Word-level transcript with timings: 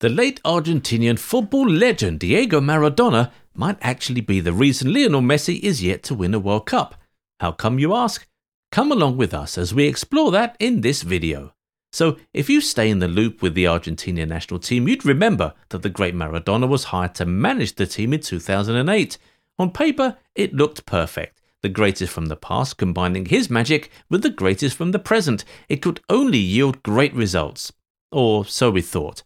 The 0.00 0.08
late 0.08 0.40
Argentinian 0.44 1.18
football 1.18 1.68
legend 1.68 2.20
Diego 2.20 2.58
Maradona 2.58 3.30
might 3.54 3.76
actually 3.82 4.22
be 4.22 4.40
the 4.40 4.50
reason 4.50 4.94
Lionel 4.94 5.20
Messi 5.20 5.60
is 5.60 5.82
yet 5.82 6.02
to 6.04 6.14
win 6.14 6.32
a 6.32 6.38
World 6.38 6.64
Cup. 6.64 6.94
How 7.38 7.52
come, 7.52 7.78
you 7.78 7.94
ask? 7.94 8.26
Come 8.72 8.90
along 8.90 9.18
with 9.18 9.34
us 9.34 9.58
as 9.58 9.74
we 9.74 9.86
explore 9.86 10.30
that 10.30 10.56
in 10.58 10.80
this 10.80 11.02
video. 11.02 11.52
So, 11.92 12.16
if 12.32 12.48
you 12.48 12.62
stay 12.62 12.88
in 12.88 13.00
the 13.00 13.08
loop 13.08 13.42
with 13.42 13.52
the 13.52 13.66
Argentina 13.66 14.24
national 14.24 14.60
team, 14.60 14.88
you'd 14.88 15.04
remember 15.04 15.52
that 15.68 15.82
the 15.82 15.90
great 15.90 16.14
Maradona 16.14 16.66
was 16.66 16.84
hired 16.84 17.14
to 17.16 17.26
manage 17.26 17.74
the 17.74 17.86
team 17.86 18.14
in 18.14 18.20
2008. 18.20 19.18
On 19.58 19.70
paper, 19.70 20.16
it 20.34 20.54
looked 20.54 20.86
perfect. 20.86 21.42
The 21.60 21.68
greatest 21.68 22.10
from 22.10 22.26
the 22.26 22.36
past 22.36 22.78
combining 22.78 23.26
his 23.26 23.50
magic 23.50 23.90
with 24.08 24.22
the 24.22 24.30
greatest 24.30 24.78
from 24.78 24.92
the 24.92 24.98
present. 24.98 25.44
It 25.68 25.82
could 25.82 26.00
only 26.08 26.38
yield 26.38 26.82
great 26.82 27.12
results. 27.12 27.70
Or 28.10 28.46
so 28.46 28.70
we 28.70 28.80
thought. 28.80 29.24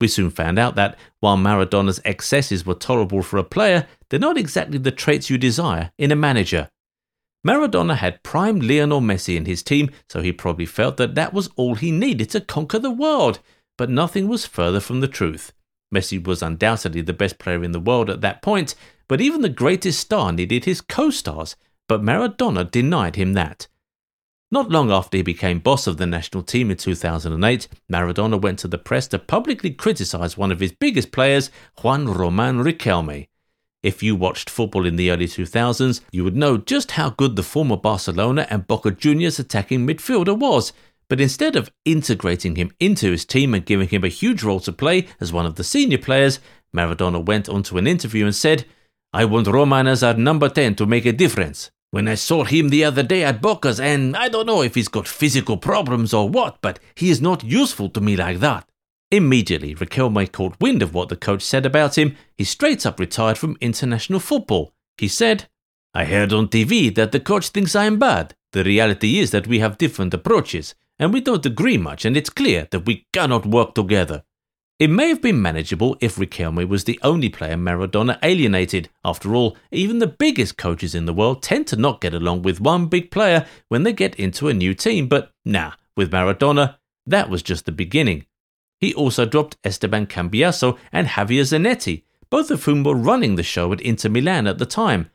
We 0.00 0.08
soon 0.08 0.30
found 0.30 0.58
out 0.58 0.74
that, 0.74 0.98
while 1.20 1.36
Maradona's 1.36 2.00
excesses 2.04 2.66
were 2.66 2.74
tolerable 2.74 3.22
for 3.22 3.38
a 3.38 3.44
player, 3.44 3.86
they're 4.08 4.20
not 4.20 4.36
exactly 4.36 4.78
the 4.78 4.90
traits 4.90 5.30
you 5.30 5.38
desire 5.38 5.90
in 5.98 6.12
a 6.12 6.16
manager. 6.16 6.68
Maradona 7.46 7.96
had 7.96 8.22
prime 8.22 8.60
Lionel 8.60 9.00
Messi 9.00 9.36
in 9.36 9.44
his 9.44 9.62
team, 9.62 9.90
so 10.08 10.20
he 10.20 10.32
probably 10.32 10.66
felt 10.66 10.96
that 10.96 11.14
that 11.14 11.32
was 11.32 11.48
all 11.56 11.76
he 11.76 11.90
needed 11.90 12.28
to 12.30 12.40
conquer 12.40 12.78
the 12.78 12.90
world. 12.90 13.38
But 13.78 13.90
nothing 13.90 14.26
was 14.26 14.46
further 14.46 14.80
from 14.80 15.00
the 15.00 15.08
truth. 15.08 15.52
Messi 15.94 16.22
was 16.22 16.42
undoubtedly 16.42 17.02
the 17.02 17.12
best 17.12 17.38
player 17.38 17.62
in 17.62 17.72
the 17.72 17.80
world 17.80 18.10
at 18.10 18.20
that 18.22 18.42
point, 18.42 18.74
but 19.08 19.20
even 19.20 19.42
the 19.42 19.48
greatest 19.48 20.00
star 20.00 20.32
needed 20.32 20.64
his 20.64 20.80
co 20.80 21.10
stars, 21.10 21.56
but 21.88 22.02
Maradona 22.02 22.68
denied 22.68 23.16
him 23.16 23.34
that. 23.34 23.68
Not 24.56 24.70
long 24.70 24.90
after 24.90 25.18
he 25.18 25.22
became 25.22 25.58
boss 25.58 25.86
of 25.86 25.98
the 25.98 26.06
national 26.06 26.42
team 26.42 26.70
in 26.70 26.78
2008, 26.78 27.68
Maradona 27.92 28.40
went 28.40 28.58
to 28.60 28.68
the 28.68 28.78
press 28.78 29.06
to 29.08 29.18
publicly 29.18 29.68
criticize 29.68 30.38
one 30.38 30.50
of 30.50 30.60
his 30.60 30.72
biggest 30.72 31.12
players, 31.12 31.50
Juan 31.82 32.06
Roman 32.06 32.64
Riquelme. 32.64 33.28
If 33.82 34.02
you 34.02 34.16
watched 34.16 34.48
football 34.48 34.86
in 34.86 34.96
the 34.96 35.10
early 35.10 35.26
2000s, 35.26 36.00
you 36.10 36.24
would 36.24 36.38
know 36.38 36.56
just 36.56 36.92
how 36.92 37.10
good 37.10 37.36
the 37.36 37.42
former 37.42 37.76
Barcelona 37.76 38.46
and 38.48 38.66
Boca 38.66 38.92
Juniors 38.92 39.38
attacking 39.38 39.86
midfielder 39.86 40.34
was. 40.34 40.72
But 41.10 41.20
instead 41.20 41.54
of 41.54 41.70
integrating 41.84 42.56
him 42.56 42.70
into 42.80 43.10
his 43.10 43.26
team 43.26 43.52
and 43.52 43.66
giving 43.66 43.88
him 43.88 44.04
a 44.04 44.08
huge 44.08 44.42
role 44.42 44.60
to 44.60 44.72
play 44.72 45.06
as 45.20 45.34
one 45.34 45.44
of 45.44 45.56
the 45.56 45.64
senior 45.64 45.98
players, 45.98 46.40
Maradona 46.74 47.22
went 47.22 47.50
onto 47.50 47.76
an 47.76 47.86
interview 47.86 48.24
and 48.24 48.34
said, 48.34 48.64
I 49.12 49.26
want 49.26 49.48
Roman 49.48 49.86
as 49.86 50.02
our 50.02 50.14
number 50.14 50.48
10 50.48 50.76
to 50.76 50.86
make 50.86 51.04
a 51.04 51.12
difference. 51.12 51.70
When 51.90 52.08
I 52.08 52.14
saw 52.14 52.44
him 52.44 52.68
the 52.68 52.84
other 52.84 53.02
day 53.02 53.24
at 53.24 53.40
Boca's, 53.40 53.80
and 53.80 54.16
I 54.16 54.28
don't 54.28 54.46
know 54.46 54.62
if 54.62 54.74
he's 54.74 54.88
got 54.88 55.06
physical 55.06 55.56
problems 55.56 56.12
or 56.12 56.28
what, 56.28 56.58
but 56.60 56.78
he 56.94 57.10
is 57.10 57.20
not 57.20 57.44
useful 57.44 57.88
to 57.90 58.00
me 58.00 58.16
like 58.16 58.40
that. 58.40 58.68
Immediately, 59.10 59.74
Riquelme 59.76 60.30
caught 60.30 60.60
wind 60.60 60.82
of 60.82 60.92
what 60.92 61.08
the 61.08 61.16
coach 61.16 61.42
said 61.42 61.64
about 61.64 61.96
him. 61.96 62.16
He 62.36 62.44
straight 62.44 62.84
up 62.84 62.98
retired 62.98 63.38
from 63.38 63.56
international 63.60 64.18
football. 64.18 64.72
He 64.98 65.08
said, 65.08 65.48
I 65.94 66.04
heard 66.04 66.32
on 66.32 66.48
TV 66.48 66.94
that 66.96 67.12
the 67.12 67.20
coach 67.20 67.48
thinks 67.48 67.76
I 67.76 67.86
am 67.86 67.98
bad. 67.98 68.34
The 68.52 68.64
reality 68.64 69.18
is 69.18 69.30
that 69.30 69.46
we 69.46 69.60
have 69.60 69.78
different 69.78 70.12
approaches, 70.12 70.74
and 70.98 71.12
we 71.12 71.20
don't 71.20 71.46
agree 71.46 71.78
much, 71.78 72.04
and 72.04 72.16
it's 72.16 72.30
clear 72.30 72.66
that 72.70 72.84
we 72.84 73.06
cannot 73.12 73.46
work 73.46 73.74
together. 73.74 74.24
It 74.78 74.90
may 74.90 75.08
have 75.08 75.22
been 75.22 75.40
manageable 75.40 75.96
if 76.02 76.16
Riquelme 76.16 76.68
was 76.68 76.84
the 76.84 77.00
only 77.02 77.30
player 77.30 77.56
Maradona 77.56 78.18
alienated. 78.22 78.90
After 79.02 79.34
all, 79.34 79.56
even 79.72 80.00
the 80.00 80.06
biggest 80.06 80.58
coaches 80.58 80.94
in 80.94 81.06
the 81.06 81.14
world 81.14 81.42
tend 81.42 81.66
to 81.68 81.76
not 81.76 82.02
get 82.02 82.12
along 82.12 82.42
with 82.42 82.60
one 82.60 82.84
big 82.86 83.10
player 83.10 83.46
when 83.68 83.84
they 83.84 83.94
get 83.94 84.14
into 84.16 84.48
a 84.48 84.54
new 84.54 84.74
team, 84.74 85.08
but 85.08 85.32
nah, 85.46 85.72
with 85.96 86.12
Maradona, 86.12 86.76
that 87.06 87.30
was 87.30 87.42
just 87.42 87.64
the 87.64 87.72
beginning. 87.72 88.26
He 88.78 88.92
also 88.92 89.24
dropped 89.24 89.56
Esteban 89.64 90.08
Cambiasso 90.08 90.76
and 90.92 91.06
Javier 91.06 91.44
Zanetti, 91.44 92.02
both 92.28 92.50
of 92.50 92.64
whom 92.64 92.84
were 92.84 92.94
running 92.94 93.36
the 93.36 93.42
show 93.42 93.72
at 93.72 93.80
Inter 93.80 94.10
Milan 94.10 94.46
at 94.46 94.58
the 94.58 94.66
time. 94.66 95.10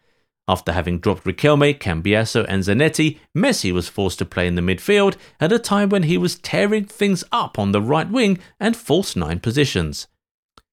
After 0.52 0.74
having 0.74 1.00
dropped 1.00 1.24
Riquelme, 1.24 1.80
Cambiasso, 1.80 2.46
and 2.46 2.62
Zanetti, 2.62 3.20
Messi 3.34 3.72
was 3.72 3.88
forced 3.88 4.20
to 4.20 4.26
play 4.26 4.48
in 4.48 4.56
the 4.56 4.62
midfield 4.62 5.16
at 5.40 5.54
a 5.54 5.58
time 5.58 5.88
when 5.88 6.04
he 6.04 6.18
was 6.18 6.36
tearing 6.36 6.84
things 6.84 7.24
up 7.32 7.58
on 7.58 7.72
the 7.72 7.82
right 7.82 8.10
wing 8.10 8.38
and 8.60 8.76
false 8.76 9.16
nine 9.16 9.40
positions. 9.40 10.08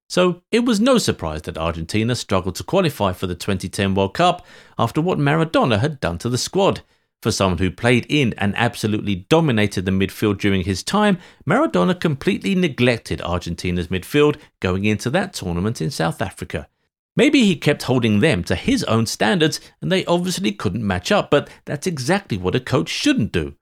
So 0.09 0.41
it 0.51 0.65
was 0.65 0.81
no 0.81 0.97
surprise 0.97 1.43
that 1.43 1.57
Argentina 1.57 2.13
struggled 2.15 2.55
to 2.55 2.63
qualify 2.65 3.13
for 3.13 3.25
the 3.25 3.35
2010 3.35 3.95
World 3.95 4.13
Cup 4.15 4.45
after 4.77 4.99
what 4.99 5.17
Maradona 5.17 5.79
had 5.79 6.01
done 6.01 6.17
to 6.17 6.29
the 6.29 6.37
squad. 6.37 6.81
For 7.21 7.31
someone 7.31 7.59
who 7.59 7.71
played 7.71 8.05
in 8.09 8.33
and 8.37 8.53
absolutely 8.57 9.15
dominated 9.29 9.85
the 9.85 9.91
midfield 9.91 10.39
during 10.39 10.65
his 10.65 10.83
time, 10.83 11.19
Maradona 11.47 11.97
completely 11.97 12.53
neglected 12.53 13.21
Argentina's 13.21 13.87
midfield 13.87 14.35
going 14.59 14.83
into 14.83 15.09
that 15.11 15.31
tournament 15.31 15.79
in 15.79 15.89
South 15.89 16.21
Africa. 16.21 16.67
Maybe 17.15 17.43
he 17.43 17.55
kept 17.55 17.83
holding 17.83 18.19
them 18.19 18.43
to 18.45 18.55
his 18.55 18.83
own 18.85 19.05
standards 19.05 19.59
and 19.81 19.91
they 19.91 20.05
obviously 20.05 20.51
couldn't 20.51 20.85
match 20.85 21.11
up, 21.11 21.29
but 21.29 21.49
that's 21.65 21.87
exactly 21.87 22.37
what 22.37 22.55
a 22.55 22.59
coach 22.59 22.89
shouldn't 22.89 23.31
do. 23.31 23.55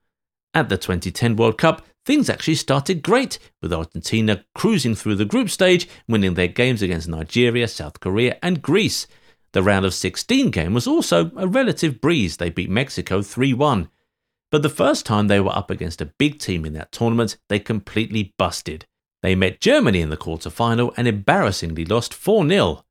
At 0.54 0.70
the 0.70 0.78
2010 0.78 1.36
World 1.36 1.58
Cup, 1.58 1.86
things 2.06 2.30
actually 2.30 2.56
started 2.56 3.04
great, 3.04 3.38
with 3.62 3.74
Argentina 3.74 4.44
cruising 4.56 4.96
through 4.96 5.16
the 5.16 5.26
group 5.26 5.50
stage, 5.50 5.88
winning 6.08 6.34
their 6.34 6.48
games 6.48 6.82
against 6.82 7.08
Nigeria, 7.08 7.68
South 7.68 8.00
Korea, 8.00 8.38
and 8.42 8.62
Greece. 8.62 9.08
The 9.54 9.64
round 9.64 9.86
of 9.86 9.94
16 9.94 10.52
game 10.52 10.74
was 10.74 10.88
also 10.88 11.32
a 11.36 11.48
relative 11.48 12.02
breeze. 12.02 12.38
They 12.38 12.50
beat 12.50 12.70
Mexico 12.70 13.22
3 13.22 13.54
1. 13.54 13.90
But 14.52 14.62
the 14.62 14.70
first 14.70 15.06
time 15.06 15.28
they 15.28 15.40
were 15.40 15.56
up 15.56 15.70
against 15.70 16.02
a 16.02 16.14
big 16.18 16.40
team 16.40 16.66
in 16.66 16.74
that 16.74 16.92
tournament, 16.92 17.38
they 17.50 17.60
completely 17.60 18.34
busted. 18.38 18.86
They 19.22 19.36
met 19.36 19.60
Germany 19.60 20.02
in 20.02 20.10
the 20.10 20.18
quarter-final 20.18 20.94
and 20.96 21.08
embarrassingly 21.08 21.86
lost 21.86 22.14
4 22.14 22.48
0. 22.48 22.84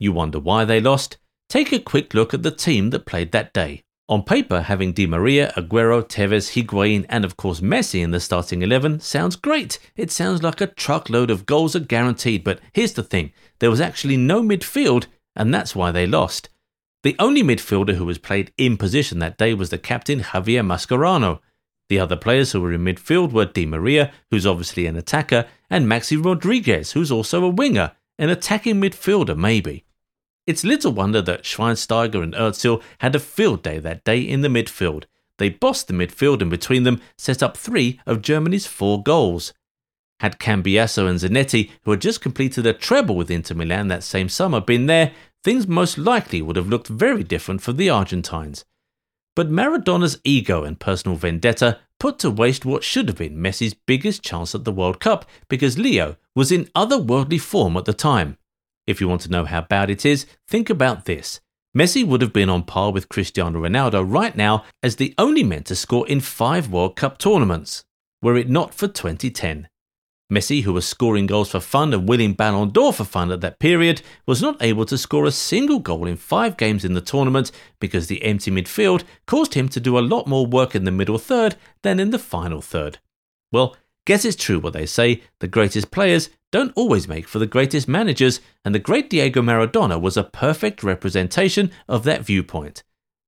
You 0.00 0.12
wonder 0.12 0.40
why 0.40 0.64
they 0.64 0.80
lost? 0.80 1.18
Take 1.50 1.72
a 1.72 1.78
quick 1.78 2.14
look 2.14 2.32
at 2.32 2.42
the 2.42 2.50
team 2.50 2.88
that 2.90 3.04
played 3.04 3.32
that 3.32 3.52
day. 3.52 3.82
On 4.08 4.22
paper, 4.22 4.62
having 4.62 4.92
Di 4.92 5.06
Maria, 5.06 5.52
Aguero, 5.58 6.02
Tevez, 6.02 6.54
Higuain, 6.54 7.04
and 7.10 7.22
of 7.22 7.36
course 7.36 7.60
Messi 7.60 8.02
in 8.02 8.10
the 8.10 8.18
starting 8.18 8.62
11 8.62 9.00
sounds 9.00 9.36
great. 9.36 9.78
It 9.96 10.10
sounds 10.10 10.42
like 10.42 10.62
a 10.62 10.66
truckload 10.66 11.30
of 11.30 11.44
goals 11.44 11.76
are 11.76 11.80
guaranteed, 11.80 12.42
but 12.42 12.60
here's 12.72 12.94
the 12.94 13.02
thing 13.02 13.32
there 13.58 13.70
was 13.70 13.80
actually 13.80 14.16
no 14.16 14.42
midfield, 14.42 15.06
and 15.36 15.52
that's 15.52 15.76
why 15.76 15.92
they 15.92 16.06
lost. 16.06 16.48
The 17.02 17.14
only 17.18 17.42
midfielder 17.42 17.96
who 17.96 18.06
was 18.06 18.18
played 18.18 18.52
in 18.56 18.78
position 18.78 19.18
that 19.18 19.36
day 19.36 19.52
was 19.52 19.68
the 19.68 19.78
captain 19.78 20.20
Javier 20.20 20.64
Mascherano. 20.64 21.40
The 21.90 22.00
other 22.00 22.16
players 22.16 22.52
who 22.52 22.62
were 22.62 22.72
in 22.72 22.84
midfield 22.84 23.32
were 23.32 23.44
Di 23.44 23.66
Maria, 23.66 24.12
who's 24.30 24.46
obviously 24.46 24.86
an 24.86 24.96
attacker, 24.96 25.46
and 25.68 25.86
Maxi 25.86 26.22
Rodriguez, 26.22 26.92
who's 26.92 27.12
also 27.12 27.44
a 27.44 27.50
winger, 27.50 27.92
an 28.18 28.30
attacking 28.30 28.80
midfielder 28.80 29.36
maybe. 29.36 29.84
It's 30.50 30.64
little 30.64 30.90
wonder 30.90 31.22
that 31.22 31.44
Schweinsteiger 31.44 32.24
and 32.24 32.34
Özil 32.34 32.82
had 32.98 33.14
a 33.14 33.20
field 33.20 33.62
day 33.62 33.78
that 33.78 34.02
day 34.02 34.18
in 34.20 34.40
the 34.40 34.48
midfield. 34.48 35.04
They 35.38 35.48
bossed 35.48 35.86
the 35.86 35.94
midfield 35.94 36.42
and 36.42 36.50
between 36.50 36.82
them 36.82 37.00
set 37.16 37.40
up 37.40 37.56
three 37.56 38.00
of 38.04 38.20
Germany's 38.20 38.66
four 38.66 39.00
goals. 39.00 39.54
Had 40.18 40.40
Cambiasso 40.40 41.08
and 41.08 41.20
Zanetti, 41.20 41.70
who 41.84 41.92
had 41.92 42.00
just 42.00 42.20
completed 42.20 42.66
a 42.66 42.72
treble 42.72 43.14
with 43.14 43.30
Inter 43.30 43.54
Milan 43.54 43.86
that 43.86 44.02
same 44.02 44.28
summer, 44.28 44.60
been 44.60 44.86
there, 44.86 45.12
things 45.44 45.68
most 45.68 45.96
likely 45.96 46.42
would 46.42 46.56
have 46.56 46.68
looked 46.68 46.88
very 46.88 47.22
different 47.22 47.62
for 47.62 47.72
the 47.72 47.88
Argentines. 47.88 48.64
But 49.36 49.52
Maradona's 49.52 50.18
ego 50.24 50.64
and 50.64 50.80
personal 50.80 51.16
vendetta 51.16 51.78
put 52.00 52.18
to 52.18 52.28
waste 52.28 52.64
what 52.64 52.82
should 52.82 53.06
have 53.06 53.18
been 53.18 53.36
Messi's 53.36 53.74
biggest 53.74 54.24
chance 54.24 54.52
at 54.56 54.64
the 54.64 54.72
World 54.72 54.98
Cup 54.98 55.26
because 55.48 55.78
Leo 55.78 56.16
was 56.34 56.50
in 56.50 56.64
otherworldly 56.74 57.40
form 57.40 57.76
at 57.76 57.84
the 57.84 57.94
time. 57.94 58.36
If 58.90 59.00
you 59.00 59.06
want 59.06 59.20
to 59.20 59.30
know 59.30 59.44
how 59.44 59.60
bad 59.60 59.88
it 59.88 60.04
is, 60.04 60.26
think 60.48 60.68
about 60.68 61.04
this. 61.04 61.40
Messi 61.78 62.04
would 62.04 62.22
have 62.22 62.32
been 62.32 62.50
on 62.50 62.64
par 62.64 62.90
with 62.90 63.08
Cristiano 63.08 63.60
Ronaldo 63.60 64.04
right 64.04 64.34
now 64.34 64.64
as 64.82 64.96
the 64.96 65.14
only 65.16 65.44
man 65.44 65.62
to 65.64 65.76
score 65.76 66.08
in 66.08 66.18
five 66.18 66.68
World 66.68 66.96
Cup 66.96 67.16
tournaments, 67.16 67.84
were 68.20 68.36
it 68.36 68.50
not 68.50 68.74
for 68.74 68.88
2010. 68.88 69.68
Messi, 70.32 70.64
who 70.64 70.72
was 70.72 70.86
scoring 70.86 71.26
goals 71.26 71.52
for 71.52 71.60
fun 71.60 71.94
and 71.94 72.08
winning 72.08 72.32
Ballon 72.32 72.70
d'Or 72.70 72.92
for 72.92 73.04
fun 73.04 73.30
at 73.30 73.40
that 73.42 73.60
period, 73.60 74.02
was 74.26 74.42
not 74.42 74.60
able 74.60 74.84
to 74.86 74.98
score 74.98 75.24
a 75.24 75.30
single 75.30 75.78
goal 75.78 76.08
in 76.08 76.16
five 76.16 76.56
games 76.56 76.84
in 76.84 76.94
the 76.94 77.00
tournament 77.00 77.52
because 77.78 78.08
the 78.08 78.24
empty 78.24 78.50
midfield 78.50 79.04
caused 79.28 79.54
him 79.54 79.68
to 79.68 79.78
do 79.78 79.96
a 79.96 80.00
lot 80.00 80.26
more 80.26 80.46
work 80.46 80.74
in 80.74 80.82
the 80.82 80.90
middle 80.90 81.18
third 81.18 81.54
than 81.84 82.00
in 82.00 82.10
the 82.10 82.18
final 82.18 82.60
third. 82.60 82.98
Well, 83.52 83.76
guess 84.10 84.24
it's 84.24 84.34
true 84.34 84.58
what 84.58 84.72
they 84.72 84.86
say 84.86 85.22
the 85.38 85.46
greatest 85.46 85.92
players 85.92 86.30
don't 86.50 86.72
always 86.74 87.06
make 87.06 87.28
for 87.28 87.38
the 87.38 87.46
greatest 87.46 87.86
managers, 87.86 88.40
and 88.64 88.74
the 88.74 88.80
great 88.80 89.08
Diego 89.08 89.40
Maradona 89.40 90.00
was 90.00 90.16
a 90.16 90.24
perfect 90.24 90.82
representation 90.82 91.70
of 91.88 92.02
that 92.02 92.22
viewpoint. 92.22 92.82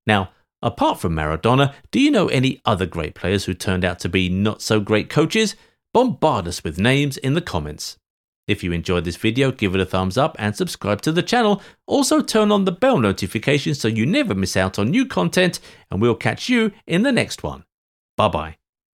Now, 0.08 0.31
apart 0.61 0.99
from 0.99 1.14
Maradona, 1.14 1.73
do 1.93 2.00
you 2.00 2.11
know 2.11 2.26
any 2.26 2.61
other 2.64 2.84
great 2.84 3.14
players 3.14 3.44
who 3.44 3.55
turned 3.55 3.84
out 3.84 4.00
to 4.00 4.08
be 4.08 4.29
not 4.29 4.61
so 4.61 4.81
great 4.81 5.08
coaches? 5.08 5.55
Bombard 5.94 6.49
us 6.49 6.64
with 6.64 6.81
names 6.81 7.17
in 7.17 7.35
the 7.35 7.40
comments. 7.40 7.96
If 8.49 8.64
you 8.64 8.73
enjoyed 8.73 9.05
this 9.05 9.14
video, 9.14 9.52
give 9.52 9.76
it 9.76 9.81
a 9.81 9.87
thumbs 9.87 10.19
up 10.19 10.35
and 10.40 10.56
subscribe 10.56 11.00
to 11.02 11.12
the 11.12 11.23
channel. 11.23 11.62
Also, 11.87 12.20
turn 12.20 12.50
on 12.50 12.64
the 12.64 12.73
bell 12.73 12.99
notification 12.99 13.76
so 13.76 13.87
you 13.87 14.05
never 14.05 14.35
miss 14.35 14.56
out 14.56 14.81
on 14.81 14.90
new 14.90 15.06
content, 15.06 15.61
and 15.93 16.02
we'll 16.02 16.17
catch 16.17 16.49
you 16.49 16.73
in 16.88 17.05
the 17.05 17.12
next 17.12 17.44
one. 17.44 17.62
Bye 18.17 18.28
bye. 18.28 18.56